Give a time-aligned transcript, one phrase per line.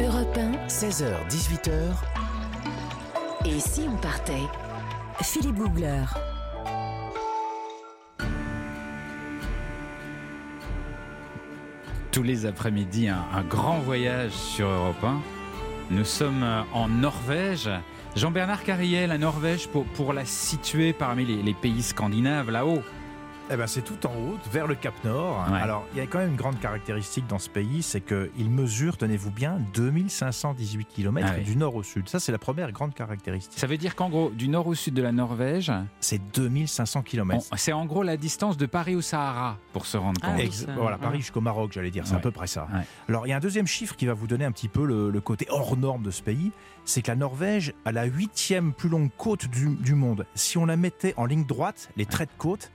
[0.00, 1.72] Europe 1, 16h, 18h,
[3.46, 4.46] et si on partait?
[5.22, 6.04] Philippe Googler.
[12.12, 15.20] tous les après-midi un, un grand voyage sur Europe 1.
[15.90, 17.70] Nous sommes euh, en Norvège.
[18.16, 22.82] Jean-Bernard Carriel, la Norvège, pour, pour la situer parmi les, les pays scandinaves, là-haut.
[23.50, 25.46] Eh ben, c'est tout en haut, vers le Cap Nord.
[25.50, 25.58] Ouais.
[25.58, 28.98] Alors, il y a quand même une grande caractéristique dans ce pays, c'est qu'il mesure,
[28.98, 32.10] tenez-vous bien, 2518 km Ah du nord au sud.
[32.10, 33.58] Ça, c'est la première grande caractéristique.
[33.58, 37.42] Ça veut dire qu'en gros, du nord au sud de la Norvège, C'est 2500 km.
[37.50, 40.36] on- c'est en gros la distance de Paris au Sahara pour se rendre Ah compte.
[40.40, 40.44] oui.
[40.44, 41.02] Ex- ça, voilà, ouais.
[41.02, 42.18] Paris jusqu'au Maroc, j'allais dire, c'est Ouais.
[42.18, 42.68] à peu près ça.
[42.70, 42.82] Ouais.
[43.08, 45.08] Alors, il y a un deuxième chiffre qui va vous donner un petit peu le,
[45.10, 46.52] le côté hors norme de ce pays,
[46.84, 50.26] c'est que la Norvège a la huitième plus longue côte du, du monde.
[50.34, 52.70] Si on la mettait en ligne droite, les traits de côte,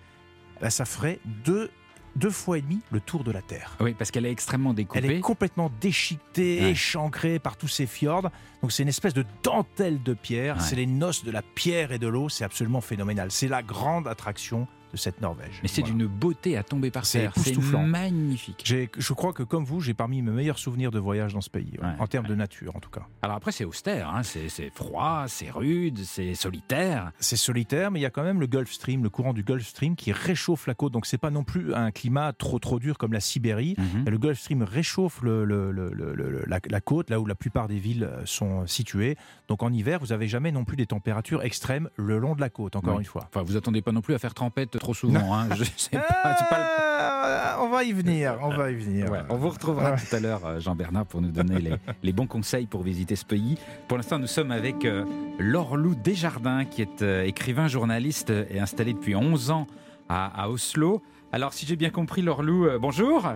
[0.63, 1.69] ben, ça ferait deux,
[2.15, 3.75] deux fois et demi le tour de la Terre.
[3.81, 5.17] Oui, parce qu'elle est extrêmement Elle découpée.
[5.17, 6.69] est complètement déchiquetée, Ouais.
[6.71, 8.29] échancrée par tous ces fjords.
[8.61, 10.55] Donc c'est une espèce de dentelle de pierre.
[10.55, 10.61] Ouais.
[10.61, 12.29] C'est les noces de la pierre et de l'eau.
[12.29, 13.29] C'est absolument phénoménal.
[13.29, 15.59] C'est la grande attraction de cette Norvège.
[15.63, 15.95] Mais c'est Voilà.
[15.97, 17.33] d'une beauté à tomber par terre.
[17.35, 17.83] C'est époustouflant.
[17.83, 18.63] magnifique.
[18.97, 21.73] Je crois que comme vous, j'ai parmi mes meilleurs souvenirs de voyage dans ce pays,
[21.81, 23.07] ouais, en termes de nature en tout cas.
[23.21, 27.11] Alors après, c'est austère, hein, c'est froid, c'est rude, c'est solitaire.
[27.19, 29.65] C'est solitaire, mais il y a quand même le Gulf Stream, le courant du Gulf
[29.67, 30.93] Stream qui réchauffe la côte.
[30.93, 33.75] Donc c'est pas non plus un climat trop trop dur comme la Sibérie.
[33.77, 34.05] Mhm.
[34.09, 37.35] Le Gulf Stream réchauffe le- le- le- le- le- la, la côte, là où la
[37.35, 39.17] plupart des villes euh, sont situées.
[39.47, 42.49] Donc en hiver, vous n'avez jamais non plus des températures extrêmes le long de la
[42.49, 43.27] côte, encore une fois.
[43.33, 45.33] Enfin, vous attendez pas non plus à faire trempette trop souvent.
[45.33, 45.47] Hein.
[45.55, 46.83] Je sais pas, c'est pas le-
[47.25, 49.09] Euh, on va y venir, on va y venir.
[49.09, 49.97] Ouais, on vous retrouvera Ouais.
[49.97, 53.25] tout à l'heure, euh, Jean-Bernard, pour nous donner les, les bons conseils pour visiter ce
[53.25, 53.57] pays.
[53.87, 55.05] Pour l'instant, nous sommes avec euh,
[55.39, 59.67] Laure Lou Desjardins, qui est euh, écrivain, journaliste et installé depuis 11 ans
[60.09, 61.01] à, à Oslo.
[61.31, 63.31] Alors, si j'ai bien compris, Laure Lou, euh, bonjour.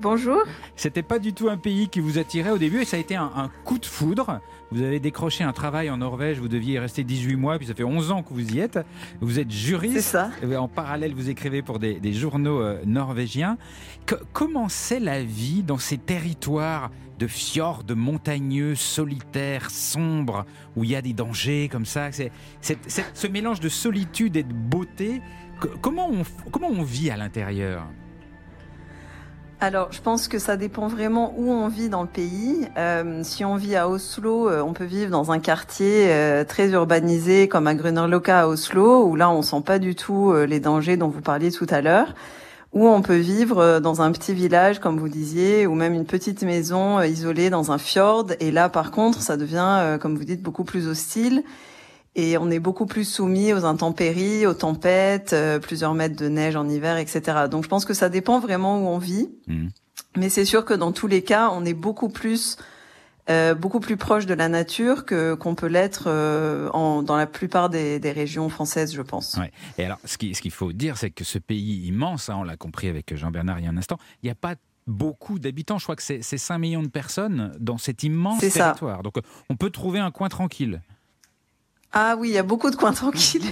[0.00, 0.42] Bonjour.
[0.76, 3.16] C'était pas du tout un pays qui vous attirait au début et ça a été
[3.16, 4.40] un, un coup de foudre.
[4.70, 7.74] Vous avez décroché un travail en Norvège, vous deviez y rester 18 mois, puis ça
[7.74, 8.78] fait 11 ans que vous y êtes.
[9.20, 10.00] Vous êtes C'est juriste.
[10.00, 10.30] ça.
[10.42, 13.58] Et En parallèle, vous écrivez pour des, des journaux euh, norvégiens.
[14.06, 20.44] Co- comment c'est la vie dans ces territoires de fjords, de montagneux, solitaires, sombres,
[20.76, 22.12] où il y a des dangers comme ça?
[22.12, 22.30] C'est,
[22.60, 25.22] c'est- c'est- Ce mélange de solitude et de beauté,
[25.60, 26.22] co- comment on,
[26.52, 27.84] comment on vit à l'intérieur?
[29.60, 32.68] Alors, je pense que ça dépend vraiment où on vit dans le pays.
[32.76, 36.70] Euh, si on vit à Oslo, euh, on peut vivre dans un quartier euh, très
[36.70, 40.96] urbanisé comme à Grünerløkka à Oslo, où là, on sent pas du tout les dangers
[40.96, 42.14] dont vous parliez tout à l'heure.
[42.72, 46.42] Ou on peut vivre dans un petit village, comme vous disiez, ou même une petite
[46.42, 48.26] maison isolée dans un fjord.
[48.38, 51.42] Et là, par contre, ça devient, comme vous dites, beaucoup plus hostile.
[52.20, 56.56] Et on est beaucoup plus soumis aux intempéries, aux tempêtes, euh, plusieurs mètres de neige
[56.56, 57.46] en hiver, etc.
[57.48, 59.30] Donc je pense que ça dépend vraiment où on vit.
[59.46, 59.70] Mhm.
[60.16, 62.56] Mais c'est sûr que dans tous les cas, on est beaucoup plus
[63.30, 67.26] euh, beaucoup plus proche de la nature que qu'on peut l'être euh, en- dans la
[67.26, 69.36] plupart des, des régions françaises, je pense.
[69.38, 69.52] Ouais.
[69.76, 72.42] Et alors, ce qu'il ce qu'il faut dire, c'est que ce pays immense, hein, on
[72.42, 74.54] l'a compris avec Jean-Bernard il y a un instant, il n'y a pas
[74.86, 75.76] beaucoup d'habitants.
[75.78, 78.64] Je crois que c'est c'est 5 millions de personnes dans cet immense ça.
[78.70, 79.02] territoire.
[79.02, 79.16] Donc,
[79.50, 80.80] on peut trouver un coin tranquille.
[81.92, 83.42] Ah oui, il y a beaucoup de coins tranquilles.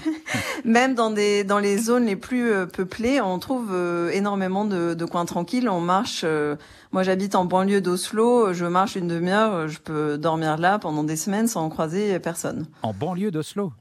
[0.64, 4.92] Même dans des dans les zones les plus euh, peuplées, on trouve euh, énormément de,
[4.94, 5.68] de coins tranquilles.
[5.68, 6.20] On marche.
[6.24, 6.54] euh,
[6.92, 8.52] moi, j'habite en banlieue d'Oslo.
[8.52, 9.54] Je marche une demi-heure.
[9.54, 12.66] euh, Je peux dormir là pendant des semaines sans croiser personne.
[12.82, 13.72] En banlieue d'Oslo?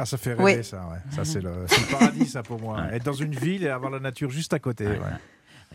[0.00, 0.64] Ah, ça fait rêver Oui.
[0.64, 0.98] ça, ouais.
[1.14, 2.76] Ça, c'est le, c'est le paradis, ça, pour moi.
[2.76, 2.96] Ouais.
[2.96, 4.86] Être dans une ville et avoir la nature juste à côté.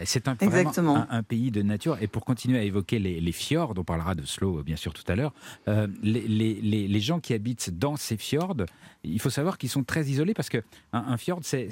[0.05, 0.35] C'est un,
[0.95, 1.97] un, un pays de nature.
[2.01, 4.93] Et pour continuer à évoquer les, les fjords, on parlera de Slow euh, bien sûr
[4.93, 5.33] tout à l'heure,
[5.67, 8.55] euh, les, les- les- les gens qui habitent dans ces fjords,
[9.03, 10.57] il faut savoir qu'ils sont très isolés parce que
[10.93, 11.69] un, un fjord, c'est-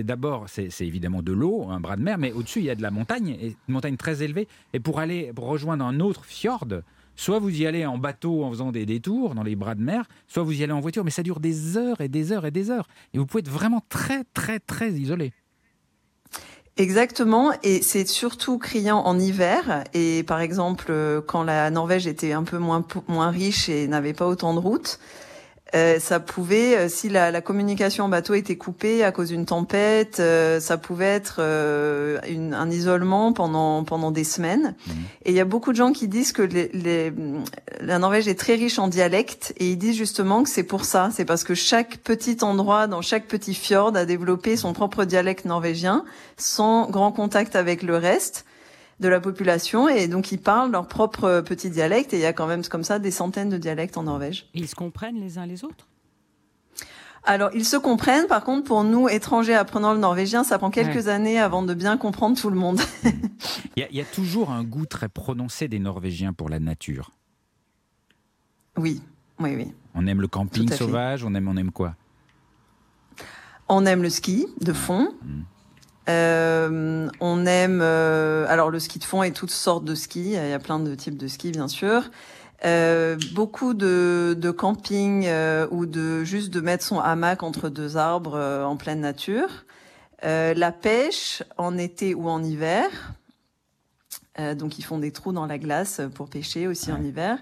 [0.00, 2.74] d'abord, c'est c'est évidemment de l'eau, un bras de mer, mais au-dessus, il y a
[2.74, 4.48] de la montagne, et une montagne très élevée.
[4.74, 6.66] Et pour aller pour rejoindre un autre fjord,
[7.14, 10.06] Soit vous y allez en bateau en faisant des détours dans les bras de mer,
[10.26, 12.50] soit vous y allez en voiture, mais ça dure des heures et des heures et
[12.50, 12.88] des heures.
[13.12, 15.34] Et vous pouvez être vraiment très, très, très isolé.
[16.78, 19.84] Exactement, et c'est surtout criant en hiver.
[19.92, 24.14] Et par exemple, euh, quand la Norvège était un peu moins moins riche et n'avait
[24.14, 24.98] pas autant de routes,
[25.74, 29.46] euh, ça pouvait, euh, si la, la communication en bateau était coupée à cause d'une
[29.46, 34.74] tempête, euh, ça pouvait être euh, une- un isolement pendant pendant des semaines.
[34.86, 34.94] Mhm.
[35.24, 37.12] Et il y a beaucoup de gens qui disent que les, les-
[37.80, 41.10] la Norvège est très riche en dialectes, et ils disent justement que c'est pour ça,
[41.14, 45.44] c'est parce que chaque petit endroit dans chaque petit fjord a développé son propre dialecte
[45.46, 46.04] norvégien,
[46.36, 48.44] sans grand contact avec le reste
[49.02, 52.32] de la population, et donc ils parlent leur propre petit dialecte, et il y a
[52.32, 54.48] quand même comme ça des centaines de dialectes en Norvège.
[54.54, 55.86] Ils se comprennent les uns les autres?
[57.24, 58.26] Alors, ils se comprennent.
[58.26, 61.96] Par contre, pour nous, étrangers apprenant le norvégien, ça prend quelques années avant de bien
[61.96, 62.80] comprendre tout le monde.
[63.76, 67.12] Il y, a toujours un goût très prononcé des Norvégiens pour la nature.
[68.76, 69.00] Oui,
[69.38, 69.72] oui, oui.
[69.94, 71.94] On aime le camping sauvage, on aime, on aime quoi?
[73.68, 75.08] On aime le ski de fond.
[75.22, 75.42] Mmh.
[76.08, 80.32] Euh, on aime euh, alors le ski de fond et toutes sortes de skis.
[80.32, 82.10] Il y a plein de types de skis, bien sûr.
[82.64, 87.96] Euh, beaucoup de, de camping euh, ou de juste de mettre son hamac entre deux
[87.96, 89.64] arbres euh, en pleine nature.
[90.22, 92.88] la pêche en été ou en hiver.
[94.56, 97.38] donc ils font des trous dans la glace pour pêcher aussi en hiver.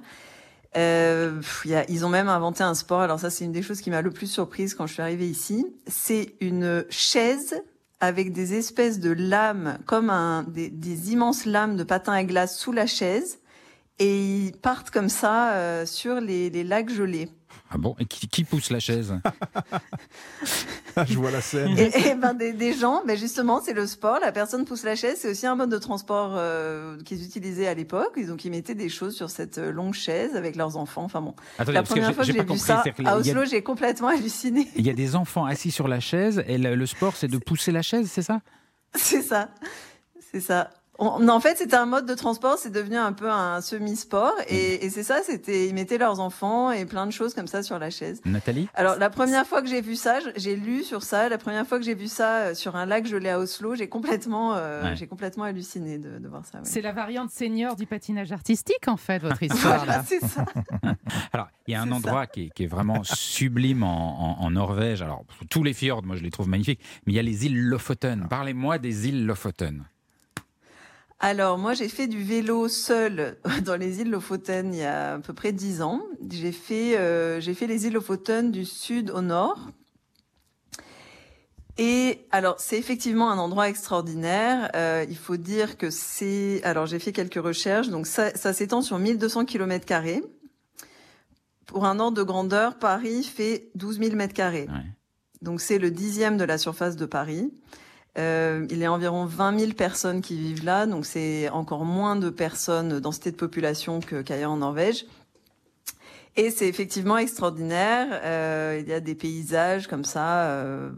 [0.75, 3.03] Y a, ils ont même inventé un sport.
[3.03, 5.29] Alors ça, c'est une des choses qui m'a le plus surprise quand je suis arrivée
[5.29, 5.67] ici.
[5.87, 7.63] C'est une chaise
[8.01, 12.59] avec des espèces de lames, comme un, des, des immenses lames de patin à glace
[12.59, 13.41] sous la chaise
[14.01, 17.29] et ils partent comme ça euh, sur les, les, lacs gelés.
[17.73, 19.15] Ah bon Et qui, qui pousse la chaise
[21.07, 21.79] Je vois la scène.
[21.79, 24.19] Et, ben des, des, gens, ben justement, c'est le sport.
[24.21, 25.19] La personne pousse la chaise.
[25.21, 28.19] C'est aussi un mode de transport euh, qu'ils utilisaient à l'époque.
[28.27, 31.05] Donc ils mettaient des choses sur cette euh, longue chaise avec leurs enfants.
[31.05, 31.35] Enfin bon.
[31.59, 34.69] la première fois que j'ai vu ça à Oslo, j'ai complètement halluciné.
[34.75, 37.71] Il y a des enfants assis sur la chaise et le sport, c'est de pousser
[37.71, 38.41] la chaise, c'est ça?
[38.97, 39.49] C'est ça.
[40.33, 40.71] C'est ça
[41.01, 44.35] en fait, c'était un mode de transport, c'est devenu un peu un semi-sport.
[44.49, 47.63] Et, et c'est ça, c'était, ils mettaient leurs enfants et plein de choses comme ça
[47.63, 48.21] sur la chaise.
[48.25, 48.69] Nathalie?
[48.75, 51.79] Alors, la première fois que j'ai vu ça, j'ai lu sur ça, la première fois
[51.79, 55.07] que j'ai vu ça euh, sur un lac gelé à Oslo, j'ai complètement, euh, j'ai
[55.07, 56.61] complètement halluciné de, de voir ça.
[56.65, 59.87] C'est la variante senior du patinage artistique, en fait, votre histoire.
[59.87, 60.03] là.
[60.07, 60.45] c'est ça.
[61.33, 64.51] Alors, il y a un endroit qui est, qui est, vraiment sublime en, en, en,
[64.51, 65.03] Norvège.
[65.03, 66.81] Alors, tous les fjords, moi, je les trouve magnifiques.
[67.07, 68.27] Mais il y a les îles Lofoten.
[68.29, 69.85] Parlez-moi des îles Lofoten.
[71.23, 75.19] Alors moi j'ai fait du vélo seul dans les îles Lofoten il y a à
[75.19, 76.01] peu près dix ans.
[76.31, 79.59] J'ai fait euh, j'ai fait les îles Lofoten du sud au nord.
[81.77, 84.71] Et alors c'est effectivement un endroit extraordinaire.
[84.75, 88.81] Euh, il faut dire que c'est alors j'ai fait quelques recherches donc ça, ça s'étend
[88.81, 90.23] sur 1200 km carrés.
[91.67, 94.69] Pour un ordre de grandeur, Paris fait 12 000 mètres carrés.
[95.43, 97.53] Donc c'est le dixième de la surface de Paris.
[98.19, 102.17] Euh, il y a environ 20 000 personnes qui vivent là, donc c'est encore moins
[102.17, 105.07] de personnes, densité de population qu'ailleurs en Norvège.
[106.37, 108.21] Et c'est effectivement extraordinaire.
[108.25, 110.91] Euh, il y a des paysages comme ça, euh,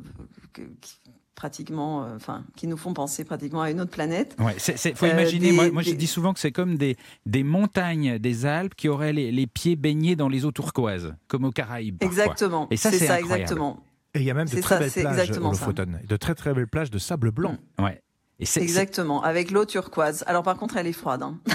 [1.34, 4.36] pratiquement, euh, enfin, qui nous font penser pratiquement à une autre planète.
[4.38, 5.52] Ouais, c'est, faut imaginer.
[5.52, 9.12] Moi, moi je dis souvent que c'est comme des, des montagnes des Alpes qui auraient
[9.12, 12.02] les, les, pieds baignés dans les eaux turquoises, comme aux Caraïbes.
[12.02, 12.68] Exactement.
[12.70, 13.82] Et ça, c'est, ça, exactement.
[14.14, 16.90] Et il y a même de très belles plages au de très très belles plages
[16.90, 17.56] de sable blanc.
[17.78, 17.84] Mm.
[17.84, 18.02] Ouais.
[18.38, 20.24] Et c'est, exactement, avec l'eau turquoise.
[20.26, 21.22] Alors par contre, elle est froide.
[21.22, 21.38] Hein.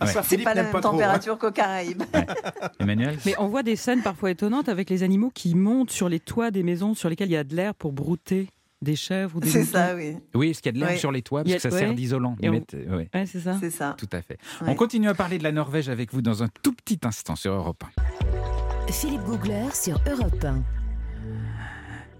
[0.00, 0.80] Ah, c'est pas la même hein.
[0.80, 2.02] température qu'aux Caraïbes.
[2.80, 6.20] Emmanuel Mais on voit des scènes parfois étonnantes avec les animaux qui montent sur les
[6.20, 8.48] toits des maisons sur lesquelles il y a de l'air pour brouter
[8.82, 10.16] des chèvres ou des C'est ça, oui.
[10.34, 12.36] Oui, parce qu'il y a de l'air sur les toits, parce que ça sert d'isolant.
[12.42, 12.50] On...
[12.50, 13.08] Ouais.
[13.26, 13.56] c'est ça.
[13.60, 13.94] C'est ça.
[13.96, 14.38] Tout à fait.
[14.66, 17.52] On continue à parler de la Norvège avec vous dans un tout petit instant sur
[17.52, 17.82] Europe
[18.88, 18.92] 1.
[18.92, 20.62] Philippe Googler sur Europe 1.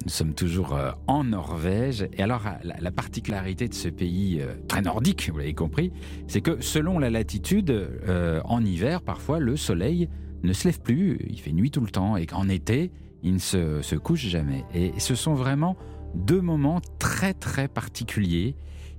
[0.05, 2.07] Nous sommes toujours euh, en Norvège.
[2.13, 5.93] Et alors, la, particularité de ce pays euh, très nordique, vous l'avez compris,
[6.29, 10.11] c'est que selon la latitude, euh, en hiver, parfois, le soleil
[10.43, 11.19] ne se lève plus.
[11.31, 12.19] Il fait nuit tout le temps.
[12.19, 12.93] Et qu'en été,
[13.23, 14.67] il ne se, couche jamais.
[14.75, 15.75] Et ce sont vraiment
[16.15, 18.57] deux moments très, très particuliers.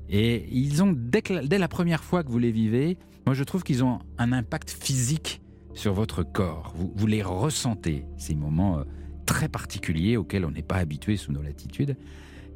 [0.09, 2.97] Et ils ont, dès, la première fois que vous les vivez,
[3.27, 5.41] moi, je trouve qu'ils ont un impact physique
[5.75, 6.73] sur votre corps.
[6.75, 8.83] Vous les ressentez, ces moments
[9.25, 11.97] très particulier auquel on n'est pas habitué sous nos latitudes.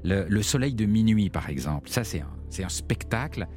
[0.04, 3.48] Le, soleil de minuit, par exemple, ça c'est un, spectacle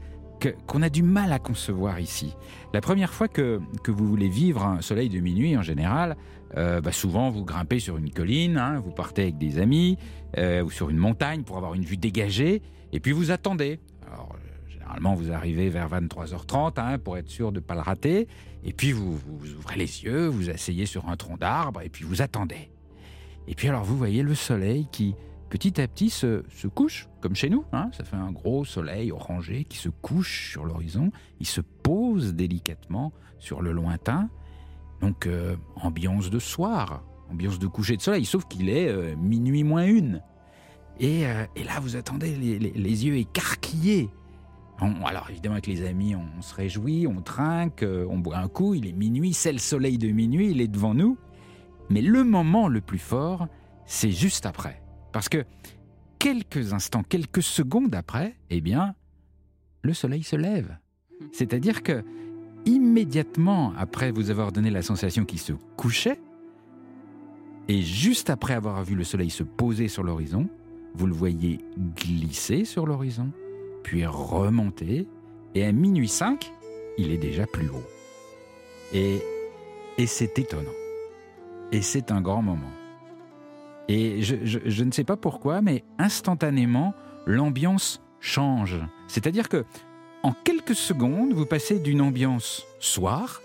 [0.67, 2.35] qu'on a du mal à concevoir ici.
[2.75, 6.17] La première fois que, vous voulez vivre un soleil de minuit, en général,
[6.57, 9.99] euh, bah souvent vous grimpez sur une colline, hein, vous partez avec des amis,
[10.37, 12.61] euh, ou sur une montagne pour avoir une vue dégagée,
[12.93, 13.79] et puis vous attendez.
[14.13, 14.35] Alors,
[14.69, 18.27] généralement, vous arrivez vers 23h30 hein, pour être sûr de ne pas le rater,
[18.65, 19.21] et puis vous
[19.59, 22.69] ouvrez les yeux, vous asseyez sur un tronc d'arbre, et puis vous attendez.
[23.49, 25.15] Et puis alors vous voyez le soleil qui
[25.51, 27.65] petit à petit se, se couche, comme chez nous.
[27.73, 31.11] Hein ça fait un gros soleil orangé qui se couche sur l'horizon.
[31.41, 34.31] Il se pose délicatement sur le lointain.
[35.03, 39.65] Donc euh, ambiance de soir, ambiance de coucher de soleil, sauf qu'il est euh, minuit
[39.65, 40.23] moins une.
[41.01, 44.09] Et, euh, et, là vous attendez les, les, les yeux écarquillés.
[44.81, 48.49] On, alors évidemment avec les amis on, on se réjouit, on trinque, on boit un
[48.49, 51.19] coup, il est minuit, c'est le soleil de minuit, il est devant nous.
[51.91, 53.49] Mais le moment le plus fort,
[53.87, 54.83] c'est juste après.
[55.13, 55.45] Parce que
[56.19, 58.95] quelques instants, quelques secondes après, eh bien,
[59.83, 60.77] le soleil se lève.
[61.33, 62.05] C'est-à-dire que
[62.65, 66.19] immédiatement après vous avoir donné la sensation qu'il se couchait,
[67.69, 70.49] Et juste après avoir vu le soleil se poser sur l'horizon,
[70.95, 71.59] vous le voyez
[71.97, 73.31] glisser sur l'horizon,
[73.85, 75.07] puis remonter,
[75.55, 76.53] et à minuit 5,
[76.99, 77.87] il est déjà plus haut.
[78.93, 79.23] Et,
[79.97, 80.82] et c'est étonnant.
[81.73, 82.71] Et c'est un grand moment.
[83.89, 86.95] Et je, ne sais pas pourquoi, mais instantanément,
[87.27, 88.79] l'ambiance change.
[89.09, 89.65] C'est-à-dire que
[90.23, 93.43] en quelques secondes, vous passez d'une ambiance soir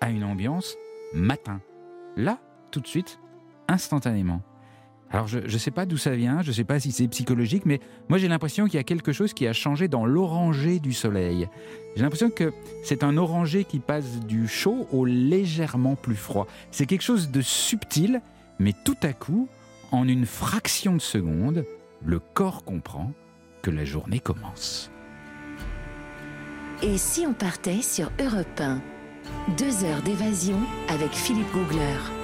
[0.00, 0.76] à une ambiance
[1.14, 1.60] matin.
[2.16, 2.38] Là,
[2.70, 3.18] tout de suite,
[3.68, 4.42] instantanément.
[5.10, 7.66] Alors je ne sais pas d'où ça vient, je ne sais pas si c'est psychologique,
[7.66, 10.92] mais moi j'ai l'impression qu'il y a quelque chose qui a changé dans l'oranger du
[10.92, 11.48] soleil.
[11.96, 12.52] J'ai l'impression que
[12.84, 16.46] c'est un oranger qui passe du chaud au légèrement plus froid.
[16.70, 18.22] C'est quelque chose de subtil,
[18.60, 19.48] mais tout à coup,
[19.90, 21.64] en une fraction de seconde,
[22.04, 23.12] le corps comprend
[23.62, 24.92] que la journée commence.
[26.82, 28.80] Et si on partait sur Europe 1
[29.58, 32.19] Deux heures d'évasion avec Philippe Googler.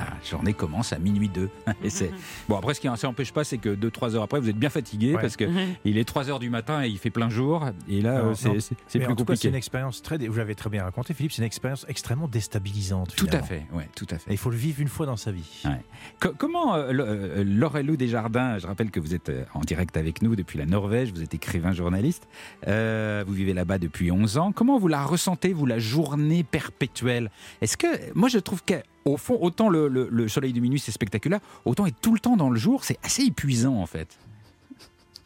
[0.00, 1.48] La journée commence à minuit 2.
[1.84, 2.10] Et c'est...
[2.48, 5.14] Bon, après, ce qui n'empêche pas, c'est que 2-3 heures après, vous êtes bien fatigué
[5.14, 5.20] Ouais.
[5.20, 5.44] parce que
[5.84, 7.66] il est 3 heures du matin et il fait plein jour.
[7.88, 9.48] Et là, Non, euh, c'est, plus en tout cas, c'est compliqué.
[9.48, 10.18] une expérience très.
[10.18, 11.32] Vous l'avez très bien raconté, Philippe.
[11.32, 13.14] C'est une expérience extrêmement déstabilisante.
[13.16, 14.30] Tout à fait, ouais, tout à fait.
[14.30, 15.62] Et il faut le vivre une fois dans sa vie.
[15.64, 15.80] Ouais.
[16.20, 20.22] Co- comment, euh, euh, Laurelou Desjardins, je rappelle que vous êtes euh, en direct avec
[20.22, 22.28] nous depuis la Norvège, vous êtes écrivain journaliste,
[22.68, 24.52] euh, vous vivez là-bas depuis 11 ans.
[24.52, 27.30] Comment vous la ressentez, vous, la journée perpétuelle?
[27.60, 28.62] Est-ce que, moi je trouve
[29.04, 32.20] qu'au fond, autant le, le- le soleil de minuit c'est spectaculaire, autant être tout le
[32.20, 34.08] temps dans le jour, c'est assez épuisant en fait.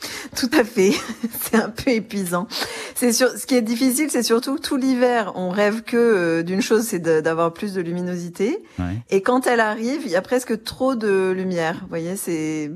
[0.37, 0.93] Tout à fait.
[1.41, 2.47] c'est un peu épuisant.
[2.95, 6.83] C'est ce qui est difficile, c'est surtout tout l'hiver, on rêve que euh, d'une chose,
[6.85, 8.63] c'est d'avoir plus de luminosité.
[8.79, 8.97] Ouais.
[9.11, 11.79] Et quand elle arrive, il y a presque trop de lumière.
[11.83, 12.71] Vous voyez, c'est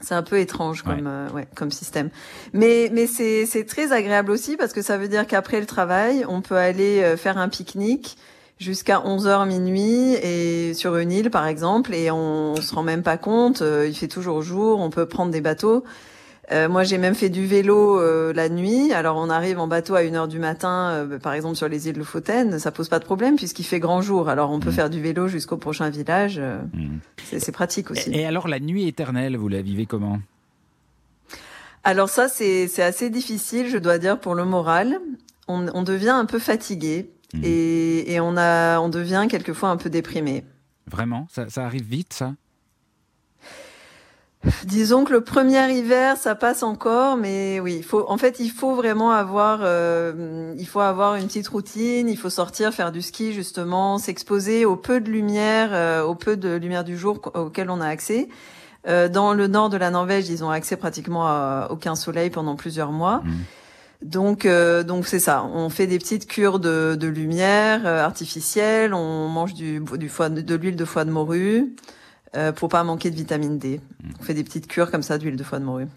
[0.00, 2.10] c'est un peu étrange comme euh, ouais, comme système.
[2.52, 6.24] Mais mais c'est c'est très agréable aussi parce que ça veut dire qu'après le travail,
[6.28, 8.16] on peut aller euh, faire un pique-nique
[8.58, 13.02] jusqu'à 11h minuit et sur une île par exemple et on, on se rend même
[13.02, 15.84] pas compte, euh, il fait toujours jour, on peut prendre des bateaux.
[16.52, 18.92] Euh, moi, j'ai même fait du vélo euh, la nuit.
[18.92, 21.96] Alors, on arrive en bateau à 1h du matin, euh, par exemple sur les îles
[21.96, 24.28] de Fautaine, ça pose pas de problème puisqu'il fait grand jour.
[24.28, 24.74] Alors, on peut Mm.
[24.74, 26.36] faire du vélo jusqu'au prochain village.
[26.38, 26.98] euh, Mm.
[27.38, 28.10] c'est pratique aussi.
[28.12, 30.18] Et, alors la nuit éternelle, vous la vivez comment?
[31.82, 35.00] Alors ça, c'est c'est assez difficile, je dois dire, pour le moral.
[35.48, 37.42] On, on devient un peu fatigué Mhm.
[37.44, 40.44] et, et on a, on devient quelquefois un peu déprimé.
[40.90, 41.26] Vraiment?
[41.30, 42.32] Ça, ça arrive vite ça?
[44.66, 48.50] Disons que le premier hiver, ça passe encore, mais oui, il faut, en fait, il
[48.50, 52.10] faut vraiment avoir, euh, il faut avoir une petite routine.
[52.10, 56.36] Il faut sortir, faire du ski justement, s'exposer au peu de lumière, euh, au peu
[56.36, 58.28] de lumière du jour qu- auquel on a accès.
[58.86, 62.54] Euh, dans le nord de la Norvège, ils ont accès pratiquement à aucun soleil pendant
[62.54, 63.22] plusieurs mois.
[63.24, 63.32] Mhm.
[64.04, 65.44] Donc, euh, donc c'est ça.
[65.44, 68.92] On fait des petites cures de, de lumière euh, artificielle.
[68.92, 71.74] On mange du, du foie, de, de l'huile de foie de morue
[72.36, 73.80] euh, pour pas manquer de vitamine D.
[74.20, 75.88] On fait des petites cures comme ça d'huile de foie de morue.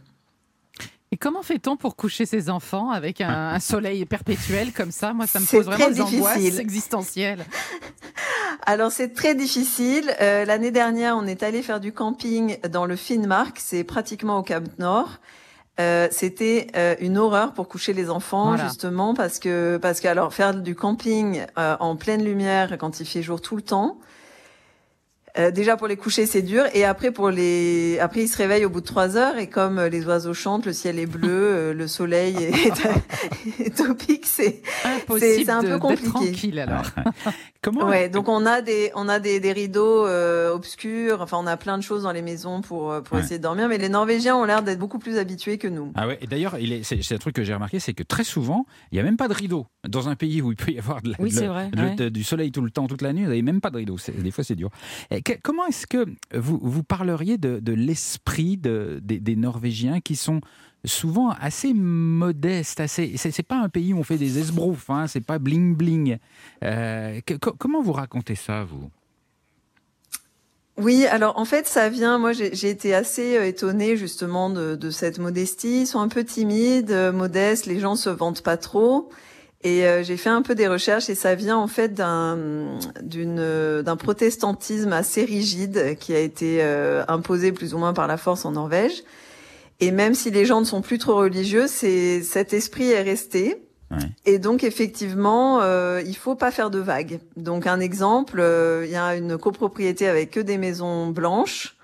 [1.12, 5.14] Et comment fait-on pour coucher ses enfants avec un, un soleil perpétuel comme ça?
[5.14, 6.60] Moi, ça me pose vraiment des angoisses difficile.
[6.62, 7.46] existentielles.
[8.66, 10.14] Alors c'est très difficile.
[10.22, 14.44] Euh, L'année dernière, on est allé faire du camping dans le Finnmark, c'est pratiquement au
[14.44, 15.20] Cap Nord.
[15.80, 18.64] Euh, C'était euh, une horreur pour coucher les enfants Voilà.
[18.68, 23.06] justement parce que parce que alors faire du camping euh, en pleine lumière quand il
[23.06, 24.00] fait jour tout le temps.
[25.38, 28.66] euh, déjà pour les coucher c'est dur et après pour les après ils se réveillent
[28.66, 31.30] au bout de trois heures et comme euh, les oiseaux chantent le ciel est bleu
[31.32, 36.10] euh, le soleil est, est au pic c'est Impossible c'est un de- peu compliqué.
[36.10, 36.86] tranquille alors.
[37.68, 41.22] Comment Ouais, donc on a des on a des, des rideaux euh, obscurs.
[41.22, 43.24] Enfin, on a plein de choses dans les maisons pour euh, pour Ouais.
[43.24, 43.68] essayer de dormir.
[43.68, 45.92] Mais les Norvégiens ont l'air d'être beaucoup plus habitués que nous.
[45.96, 48.24] Ah ouais, et d'ailleurs, il est- c'est un truc que j'ai remarqué, c'est que très
[48.24, 49.66] souvent, il n'y a même pas de rideau.
[49.88, 51.82] Dans un pays où il peut y avoir de la- Oui, de- c'est vrai, de-
[51.82, 51.96] ouais.
[51.96, 53.98] de- du soleil tout le temps, toute la nuit, vous n'avez même pas de rideau.
[53.98, 54.70] C'est- Des fois, c'est dur.
[55.12, 60.00] Et que- comment est-ce que vous, vous parleriez de, de l'esprit de- des, des Norvégiens
[60.00, 60.42] qui sont
[60.88, 63.14] souvent assez modestes, assez.
[63.18, 66.18] C'est pas un pays où on fait des esbroufs, hein, c'est pas bling bling.
[66.64, 67.20] Euh,
[67.58, 68.90] comment vous racontez ça, vous?
[70.78, 72.18] Oui, alors en fait, ça vient.
[72.20, 75.82] Moi, j'ai été assez euh, étonnée justement de, cette modestie.
[75.82, 77.66] Ils sont un peu timides, euh, modestes.
[77.66, 79.10] Les gens se vantent pas trop.
[79.64, 82.78] Et j'ai fait un peu des recherches et ça vient en fait d'un
[83.98, 86.62] protestantisme assez rigide qui a été
[87.08, 89.04] imposé plus ou moins par la force en Norvège.
[89.80, 93.64] Et même si les gens ne sont plus trop religieux, c'est cet esprit est resté.
[93.92, 93.98] Ouais.
[94.26, 97.20] Et donc effectivement, euh, il faut pas faire de vagues.
[97.36, 101.76] Donc un exemple, euh, il y a une copropriété avec que des maisons blanches.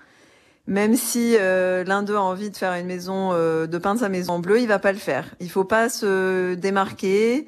[0.66, 4.08] Même si euh, l'un d'eux a envie de faire une maison, euh, de peindre sa
[4.08, 5.34] maison en bleu, il va pas le faire.
[5.40, 7.46] Il faut pas se démarquer.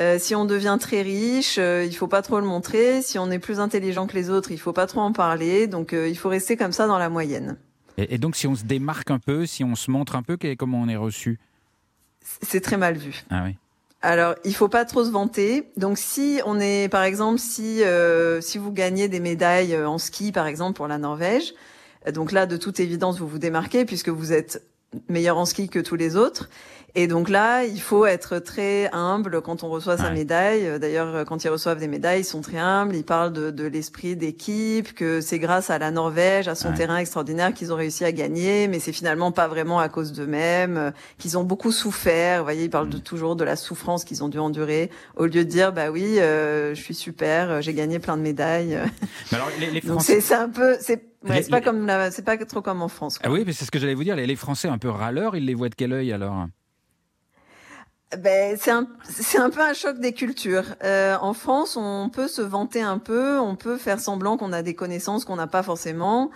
[0.00, 3.02] Euh, si on devient très riche, euh, il faut pas trop le montrer.
[3.02, 5.66] Si on est plus intelligent que les autres, il faut pas trop en parler.
[5.66, 7.58] Donc, euh, il faut rester comme ça dans la moyenne.
[7.98, 10.36] Et, et donc, si on se démarque un peu, si on se montre un peu,
[10.56, 11.38] comment on est reçu?
[12.42, 13.24] C'est très mal vu.
[13.30, 13.56] Ah oui.
[14.04, 15.70] Alors, il faut pas trop se vanter.
[15.76, 19.98] Donc, si on est, par exemple, si euh, si vous gagnez des médailles euh, en
[19.98, 21.54] ski, par exemple pour la Norvège,
[22.08, 24.64] euh, donc là, de toute évidence, vous vous démarquez puisque vous êtes
[25.08, 26.50] meilleur en ski que tous les autres.
[26.94, 30.78] Et donc là, il faut être très humble quand on reçoit sa médaille.
[30.78, 32.94] D'ailleurs, quand ils reçoivent des médailles, ils sont très humbles.
[32.94, 36.74] Ils parlent de, de l'esprit d'équipe, que c'est grâce à la Norvège, à son Ouais.
[36.74, 40.76] terrain extraordinaire qu'ils ont réussi à gagner, mais c'est finalement pas vraiment à cause d'eux-mêmes,
[40.76, 42.38] euh, qu'ils ont beaucoup souffert.
[42.40, 45.30] Vous voyez, ils parlent de, toujours de la souffrance qu'ils ont dû endurer, au lieu
[45.30, 48.78] de dire, bah oui, euh, je suis super, euh, j'ai gagné plein de médailles.
[49.32, 50.16] Mais alors, les, les Français.
[50.16, 52.88] c'est c'est un peu, c'est ouais, Les- c'est pas comme c'est pas trop comme en
[52.88, 53.16] France.
[53.18, 53.28] quoi.
[53.30, 54.14] Ah oui, mais c'est ce que j'allais vous dire.
[54.16, 56.46] Les, les Français un peu râleurs, ils les voient de quel œil alors?
[58.18, 60.74] Ben, c'est un, c'est un peu un choc des cultures.
[60.84, 64.62] Euh, en France, on peut se vanter un peu, on peut faire semblant qu'on a
[64.62, 66.30] des connaissances qu'on n'a pas forcément,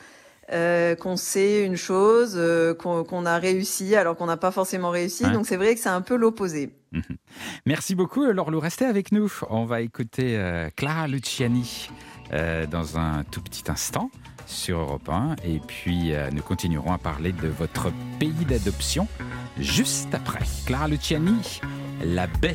[0.53, 4.91] euh, qu'on sait une chose, euh, qu'on qu'on a réussi alors qu'on n'a pas forcément
[4.91, 5.25] réussi.
[5.25, 5.33] Ouais.
[5.33, 6.73] Donc c'est vrai que c'est un peu l'opposé.
[7.67, 8.61] Merci beaucoup, Laure Lou.
[8.61, 9.31] Restez avec nous.
[9.51, 11.91] On va écouter euh, Clara Luciani
[12.33, 14.11] euh, dans un tout petit instant
[14.47, 15.37] sur Europe 1.
[15.45, 19.09] Et puis, euh, nous continuerons à parler de votre pays d'adoption
[19.59, 20.45] juste après.
[20.67, 21.61] Clara Luciani,
[22.05, 22.55] La baie